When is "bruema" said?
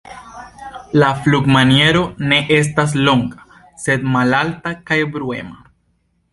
5.19-5.65